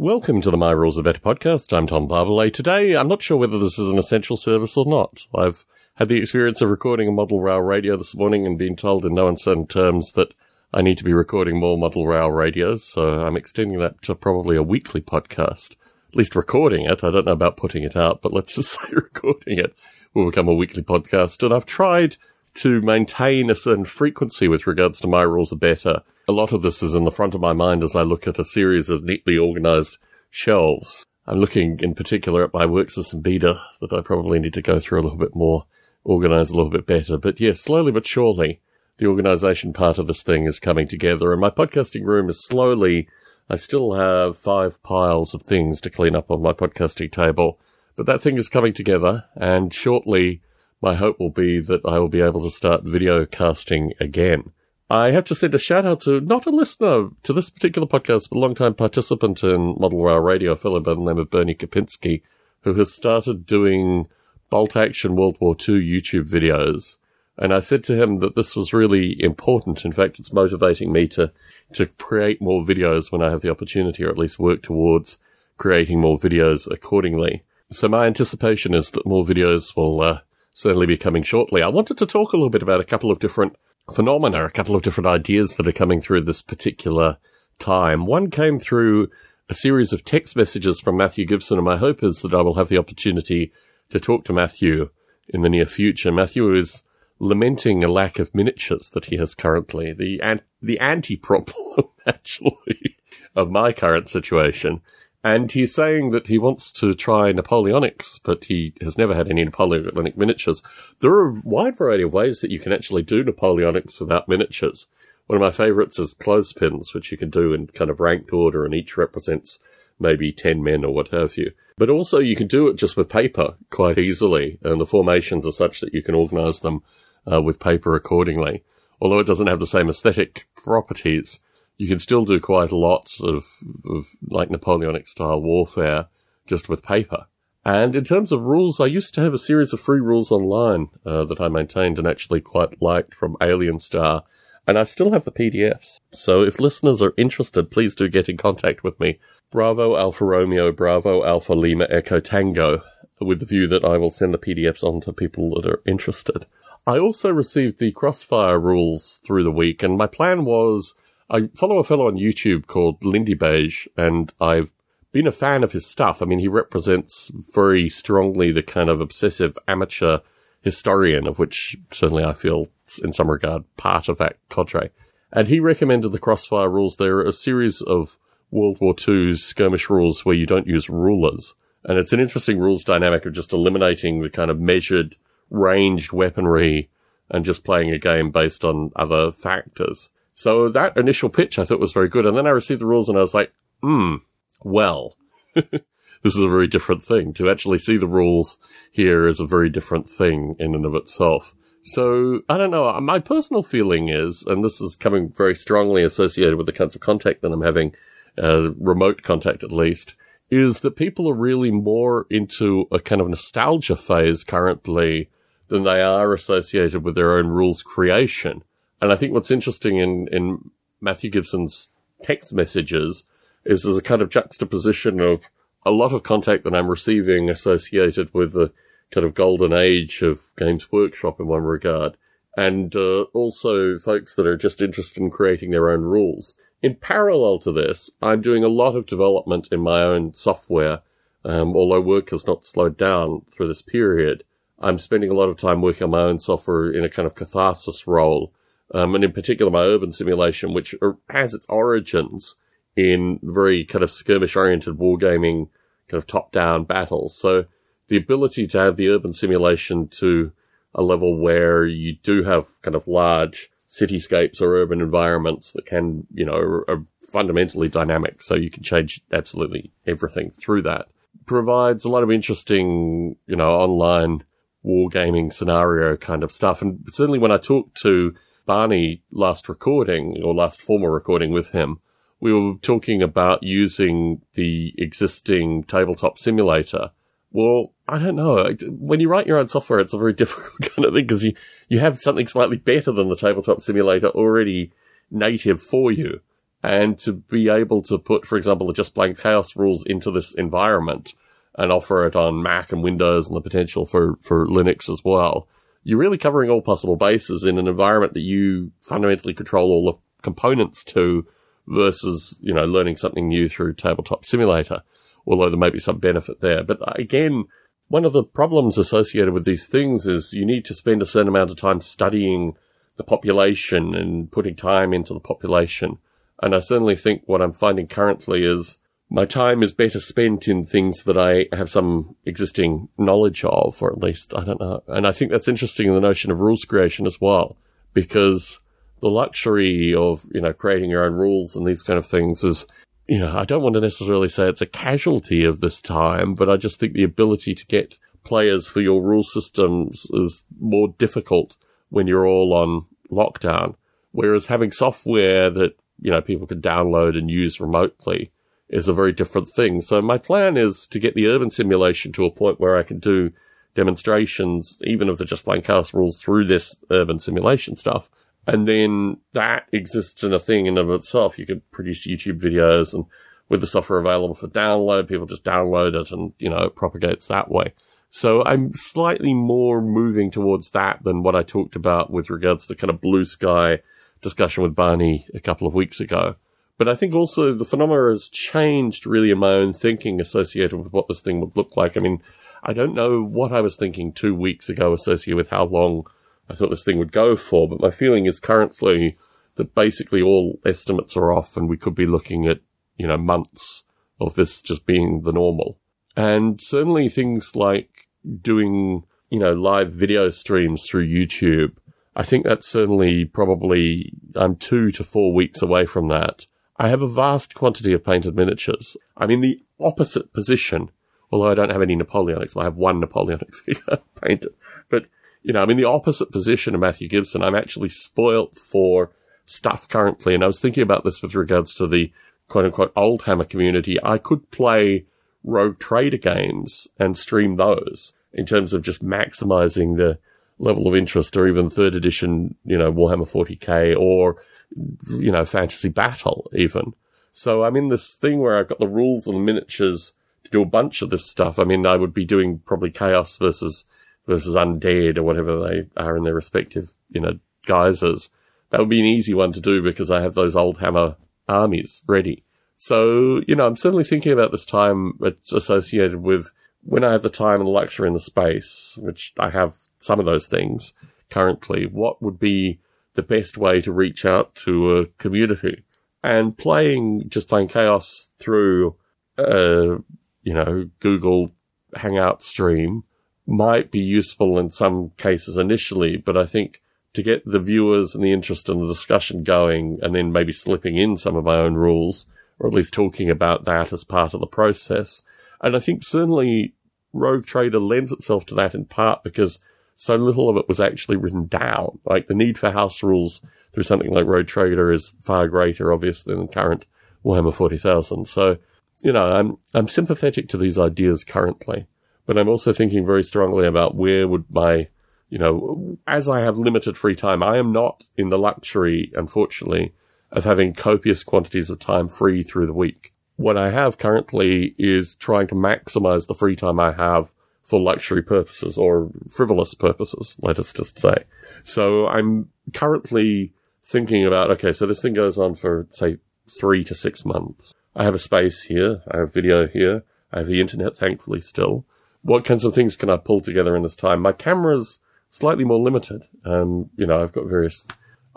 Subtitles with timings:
[0.00, 1.76] Welcome to the My Rules Are Better podcast.
[1.76, 2.54] I'm Tom Barbalet.
[2.54, 5.26] Today, I'm not sure whether this is an essential service or not.
[5.34, 9.04] I've had the experience of recording a model rail radio this morning and been told
[9.04, 10.32] in no uncertain terms that
[10.72, 14.56] I need to be recording more model rail radios, so I'm extending that to probably
[14.56, 15.72] a weekly podcast.
[16.08, 17.04] At least recording it.
[17.04, 19.74] I don't know about putting it out, but let's just say recording it
[20.14, 21.42] will become a weekly podcast.
[21.42, 22.16] And I've tried
[22.54, 26.02] to maintain a certain frequency with regards to my rules are better.
[26.28, 28.38] A lot of this is in the front of my mind as I look at
[28.38, 29.98] a series of neatly organized
[30.30, 31.04] shelves.
[31.26, 34.80] I'm looking in particular at my work system beta that I probably need to go
[34.80, 35.66] through a little bit more,
[36.04, 37.16] organize a little bit better.
[37.16, 38.60] But yes, slowly but surely,
[38.98, 43.08] the organization part of this thing is coming together and my podcasting room is slowly,
[43.48, 47.58] I still have five piles of things to clean up on my podcasting table,
[47.96, 50.42] but that thing is coming together and shortly
[50.80, 54.52] my hope will be that I will be able to start video casting again.
[54.88, 58.28] I have to send a shout out to not a listener to this particular podcast,
[58.28, 61.54] but a long-time participant in Model Rail Radio, a fellow by the name of Bernie
[61.54, 62.22] Kapinski,
[62.62, 64.08] who has started doing
[64.50, 66.96] bolt action World War II YouTube videos.
[67.38, 69.84] And I said to him that this was really important.
[69.84, 71.32] In fact, it's motivating me to,
[71.74, 75.18] to create more videos when I have the opportunity, or at least work towards
[75.56, 77.44] creating more videos accordingly.
[77.70, 80.20] So my anticipation is that more videos will uh,
[80.60, 81.62] certainly be coming shortly.
[81.62, 83.56] I wanted to talk a little bit about a couple of different
[83.92, 87.18] phenomena, a couple of different ideas that are coming through this particular
[87.58, 88.06] time.
[88.06, 89.08] One came through
[89.48, 92.54] a series of text messages from Matthew Gibson, and my hope is that I will
[92.54, 93.52] have the opportunity
[93.90, 94.90] to talk to Matthew
[95.28, 96.12] in the near future.
[96.12, 96.82] Matthew is
[97.18, 102.96] lamenting a lack of miniatures that he has currently, the an- the anti problem actually
[103.34, 104.82] of my current situation.
[105.22, 109.44] And he's saying that he wants to try Napoleonics, but he has never had any
[109.44, 110.62] Napoleonic miniatures.
[111.00, 114.86] There are a wide variety of ways that you can actually do Napoleonics without miniatures.
[115.26, 118.64] One of my favorites is clothespins, which you can do in kind of ranked order,
[118.64, 119.58] and each represents
[119.98, 121.52] maybe 10 men or what have you.
[121.76, 125.52] But also you can do it just with paper quite easily, and the formations are
[125.52, 126.82] such that you can organize them
[127.30, 128.64] uh, with paper accordingly.
[129.00, 131.40] Although it doesn't have the same aesthetic properties,
[131.80, 133.46] you can still do quite a lot of,
[133.86, 136.08] of like Napoleonic style warfare
[136.46, 137.24] just with paper.
[137.64, 140.90] And in terms of rules, I used to have a series of free rules online
[141.06, 144.24] uh, that I maintained and actually quite liked from Alien Star,
[144.66, 146.00] and I still have the PDFs.
[146.12, 149.18] So if listeners are interested, please do get in contact with me.
[149.50, 152.82] Bravo Alpha Romeo, Bravo Alpha Lima Echo Tango,
[153.22, 156.44] with the view that I will send the PDFs on to people that are interested.
[156.86, 160.94] I also received the Crossfire rules through the week, and my plan was
[161.30, 164.72] I follow a fellow on YouTube called Lindybeige, and I've
[165.12, 166.20] been a fan of his stuff.
[166.20, 170.18] I mean, he represents very strongly the kind of obsessive amateur
[170.60, 172.68] historian, of which certainly I feel
[173.02, 174.90] in some regard part of that cadre.
[175.32, 176.96] And he recommended the crossfire rules.
[176.96, 178.18] They're a series of
[178.50, 181.54] World War II skirmish rules where you don't use rulers.
[181.84, 185.16] And it's an interesting rules dynamic of just eliminating the kind of measured,
[185.48, 186.90] ranged weaponry
[187.30, 190.10] and just playing a game based on other factors.
[190.34, 192.26] So that initial pitch I thought was very good.
[192.26, 193.52] And then I received the rules and I was like,
[193.82, 194.16] hmm,
[194.62, 195.16] well,
[195.54, 195.82] this
[196.24, 197.32] is a very different thing.
[197.34, 198.58] To actually see the rules
[198.90, 201.54] here is a very different thing in and of itself.
[201.82, 203.00] So I don't know.
[203.00, 207.00] My personal feeling is, and this is coming very strongly associated with the kinds of
[207.00, 207.94] contact that I'm having,
[208.40, 210.14] uh, remote contact at least,
[210.50, 215.30] is that people are really more into a kind of nostalgia phase currently
[215.68, 218.62] than they are associated with their own rules creation.
[219.00, 221.88] And I think what's interesting in, in Matthew Gibson's
[222.22, 223.24] text messages
[223.64, 225.44] is there's a kind of juxtaposition of
[225.84, 228.72] a lot of contact that I'm receiving associated with the
[229.10, 232.16] kind of golden age of Games Workshop in one regard,
[232.56, 236.54] and uh, also folks that are just interested in creating their own rules.
[236.82, 241.00] In parallel to this, I'm doing a lot of development in my own software,
[241.44, 244.44] um, although work has not slowed down through this period.
[244.78, 247.34] I'm spending a lot of time working on my own software in a kind of
[247.34, 248.52] catharsis role
[248.92, 250.94] um, and in particular my urban simulation, which
[251.28, 252.56] has its origins
[252.96, 255.68] in very kind of skirmish oriented wargaming
[256.08, 257.38] kind of top down battles.
[257.38, 257.66] So
[258.08, 260.52] the ability to have the urban simulation to
[260.94, 266.26] a level where you do have kind of large cityscapes or urban environments that can,
[266.32, 268.42] you know, are fundamentally dynamic.
[268.42, 271.06] So you can change absolutely everything through that
[271.50, 274.44] provides a lot of interesting, you know, online
[274.84, 276.80] wargaming scenario kind of stuff.
[276.80, 278.34] And certainly when I talk to
[278.70, 281.98] Barney last recording or last formal recording with him,
[282.38, 287.10] we were talking about using the existing tabletop simulator.
[287.50, 288.72] Well, I don't know.
[288.88, 291.52] When you write your own software, it's a very difficult kind of thing because you,
[291.88, 294.92] you have something slightly better than the tabletop simulator already
[295.32, 296.40] native for you.
[296.80, 300.54] and to be able to put, for example, the just plain chaos rules into this
[300.54, 301.34] environment
[301.74, 305.66] and offer it on Mac and Windows and the potential for, for Linux as well.
[306.02, 310.42] You're really covering all possible bases in an environment that you fundamentally control all the
[310.42, 311.46] components to
[311.86, 315.02] versus, you know, learning something new through tabletop simulator.
[315.46, 316.82] Although there may be some benefit there.
[316.82, 317.64] But again,
[318.08, 321.48] one of the problems associated with these things is you need to spend a certain
[321.48, 322.76] amount of time studying
[323.16, 326.18] the population and putting time into the population.
[326.62, 328.98] And I certainly think what I'm finding currently is
[329.30, 334.12] my time is better spent in things that I have some existing knowledge of, or
[334.12, 335.04] at least I don't know.
[335.06, 337.76] And I think that's interesting in the notion of rules creation as well,
[338.12, 338.80] because
[339.20, 342.86] the luxury of, you know, creating your own rules and these kind of things is,
[343.28, 346.68] you know, I don't want to necessarily say it's a casualty of this time, but
[346.68, 351.76] I just think the ability to get players for your rule systems is more difficult
[352.08, 353.94] when you're all on lockdown.
[354.32, 358.50] Whereas having software that, you know, people can download and use remotely
[358.90, 360.00] is a very different thing.
[360.00, 363.18] So my plan is to get the urban simulation to a point where I can
[363.18, 363.52] do
[363.94, 368.28] demonstrations, even of the just plain chaos rules through this urban simulation stuff.
[368.66, 371.58] And then that exists in a thing in of itself.
[371.58, 373.24] You could produce YouTube videos and
[373.68, 377.46] with the software available for download, people just download it and, you know, it propagates
[377.46, 377.94] that way.
[378.30, 382.94] So I'm slightly more moving towards that than what I talked about with regards to
[382.94, 384.00] kind of blue sky
[384.42, 386.56] discussion with Barney a couple of weeks ago.
[387.00, 391.14] But I think also the phenomena has changed really in my own thinking associated with
[391.14, 392.14] what this thing would look like.
[392.14, 392.42] I mean,
[392.82, 396.26] I don't know what I was thinking two weeks ago associated with how long
[396.68, 399.38] I thought this thing would go for, but my feeling is currently
[399.76, 402.80] that basically all estimates are off and we could be looking at,
[403.16, 404.02] you know, months
[404.38, 405.98] of this just being the normal.
[406.36, 408.28] And certainly things like
[408.60, 411.96] doing, you know, live video streams through YouTube.
[412.36, 416.66] I think that's certainly probably, I'm two to four weeks away from that.
[417.00, 419.16] I have a vast quantity of painted miniatures.
[419.34, 421.10] I'm in the opposite position,
[421.50, 422.78] although I don't have any Napoleonics.
[422.78, 424.74] I have one Napoleonic figure painted.
[425.08, 425.24] But,
[425.62, 427.62] you know, I'm in the opposite position of Matthew Gibson.
[427.62, 429.30] I'm actually spoilt for
[429.64, 430.54] stuff currently.
[430.54, 432.30] And I was thinking about this with regards to the
[432.68, 434.22] quote unquote old hammer community.
[434.22, 435.24] I could play
[435.64, 440.38] rogue trader games and stream those in terms of just maximizing the
[440.78, 444.56] level of interest or even third edition, you know, Warhammer 40k or
[444.96, 447.14] you know, fantasy battle even.
[447.52, 450.32] So I'm in this thing where I've got the rules and miniatures
[450.64, 451.78] to do a bunch of this stuff.
[451.78, 454.04] I mean, I would be doing probably chaos versus,
[454.46, 458.50] versus undead or whatever they are in their respective, you know, guises.
[458.90, 461.36] That would be an easy one to do because I have those old hammer
[461.68, 462.64] armies ready.
[462.96, 466.72] So, you know, I'm certainly thinking about this time it's associated with
[467.02, 470.38] when I have the time and the luxury in the space, which I have some
[470.38, 471.14] of those things
[471.48, 473.00] currently, what would be
[473.40, 476.04] the best way to reach out to a community.
[476.42, 479.16] And playing, just plain chaos through,
[479.58, 480.18] uh,
[480.62, 481.72] you know, Google
[482.16, 483.24] Hangout stream
[483.66, 487.00] might be useful in some cases initially, but I think
[487.34, 491.16] to get the viewers and the interest in the discussion going and then maybe slipping
[491.16, 492.46] in some of my own rules,
[492.78, 495.42] or at least talking about that as part of the process.
[495.80, 496.94] And I think certainly
[497.32, 499.78] Rogue Trader lends itself to that in part because
[500.20, 502.18] so little of it was actually written down.
[502.26, 503.62] Like the need for house rules
[503.94, 507.06] through something like Rogue Trader is far greater, obviously, than current
[507.42, 508.46] Warhammer 40,000.
[508.46, 508.76] So,
[509.20, 512.06] you know, I'm, I'm sympathetic to these ideas currently,
[512.44, 515.08] but I'm also thinking very strongly about where would my,
[515.48, 520.12] you know, as I have limited free time, I am not in the luxury, unfortunately,
[520.52, 523.32] of having copious quantities of time free through the week.
[523.56, 527.54] What I have currently is trying to maximize the free time I have
[527.90, 531.44] for luxury purposes or frivolous purposes, let us just say.
[531.82, 533.72] So I'm currently
[534.04, 536.36] thinking about, okay, so this thing goes on for, say,
[536.68, 537.92] three to six months.
[538.14, 539.22] I have a space here.
[539.28, 540.22] I have video here.
[540.52, 542.04] I have the internet, thankfully, still.
[542.42, 544.40] What kinds of things can I pull together in this time?
[544.40, 545.18] My camera's
[545.50, 546.44] slightly more limited.
[546.64, 548.06] Um, you know, I've got various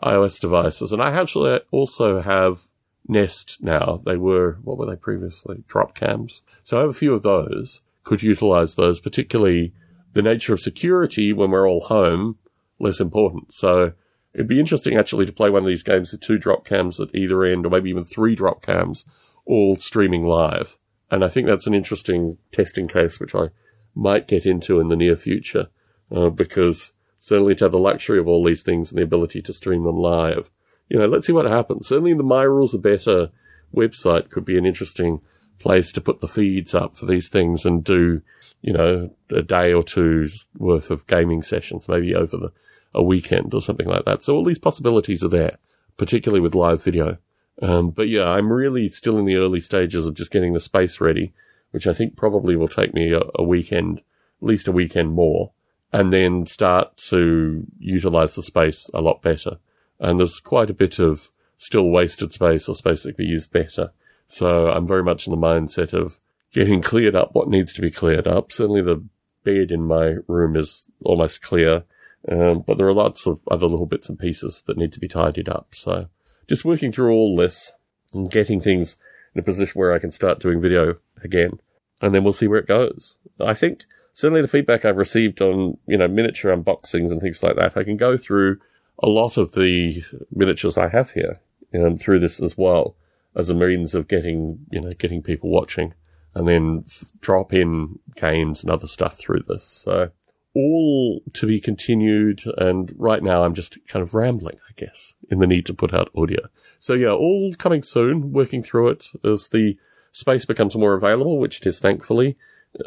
[0.04, 2.66] iOS devices and I actually also have
[3.08, 4.00] Nest now.
[4.06, 5.64] They were, what were they previously?
[5.68, 6.42] Drop cams.
[6.62, 9.74] So I have a few of those could utilize those, particularly
[10.14, 12.38] the nature of security when we're all home,
[12.80, 13.54] less important.
[13.54, 13.94] So
[14.34, 17.14] it'd be interesting actually to play one of these games with two drop cams at
[17.16, 19.06] either end, or maybe even three drop cams,
[19.46, 20.78] all streaming live.
[21.10, 23.50] And I think that's an interesting testing case, which I
[23.96, 25.68] might get into in the near future,
[26.12, 29.54] uh, because certainly to have the luxury of all these things and the ability to
[29.54, 30.50] stream them live,
[30.90, 31.88] you know, let's see what happens.
[31.88, 33.30] Certainly the My Rules Are Better
[33.76, 35.22] website could be an interesting
[35.60, 38.22] place to put the feeds up for these things and do,
[38.62, 42.52] you know, a day or two's worth of gaming sessions, maybe over the,
[42.94, 44.24] a weekend or something like that.
[44.24, 45.58] So all these possibilities are there,
[45.98, 47.18] particularly with live video.
[47.62, 51.00] Um, but yeah, I'm really still in the early stages of just getting the space
[51.00, 51.34] ready,
[51.72, 55.52] which I think probably will take me a, a weekend, at least a weekend more,
[55.92, 59.58] and then start to utilize the space a lot better.
[60.00, 63.54] And there's quite a bit of still wasted space or space that could be used
[63.54, 63.92] better.
[64.28, 66.20] So I'm very much in the mindset of
[66.54, 68.52] getting cleared up what needs to be cleared up.
[68.52, 69.04] Certainly the
[69.44, 71.84] bed in my room is almost clear.
[72.30, 75.08] Um, but there are lots of other little bits and pieces that need to be
[75.08, 75.68] tidied up.
[75.72, 76.08] So
[76.48, 77.74] just working through all this
[78.14, 78.98] and getting things
[79.36, 81.60] in a position where I can start doing video again.
[82.02, 83.16] And then we'll see where it goes.
[83.40, 87.56] I think certainly the feedback I've received on, you know, miniature unboxings and things like
[87.56, 88.60] that, I can go through
[89.00, 91.42] a lot of the miniatures I have here
[91.74, 92.96] um, through this as well
[93.36, 95.94] as a means of getting, you know, getting people watching
[96.36, 99.64] and then f- drop in games and other stuff through this.
[99.64, 100.10] So
[100.56, 102.44] all to be continued.
[102.58, 105.94] And right now I'm just kind of rambling, I guess, in the need to put
[105.94, 106.48] out audio.
[106.80, 109.78] So yeah, all coming soon, working through it as the
[110.12, 112.38] space becomes more available, which it is thankfully.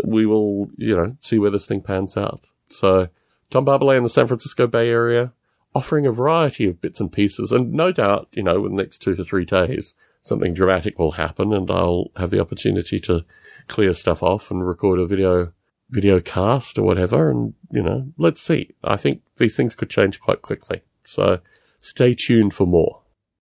[0.04, 2.40] We will, you know, see where this thing pans out.
[2.68, 3.08] So
[3.50, 5.32] Tom Barbalet in the San Francisco Bay Area,
[5.74, 7.52] offering a variety of bits and pieces.
[7.52, 9.94] And no doubt, you know, in the next two to three days,
[10.26, 13.24] something dramatic will happen and I'll have the opportunity to
[13.68, 15.52] clear stuff off and record a video,
[15.88, 17.30] video cast or whatever.
[17.30, 18.74] And, you know, let's see.
[18.82, 20.82] I think these things could change quite quickly.
[21.04, 21.38] So
[21.80, 23.02] stay tuned for more.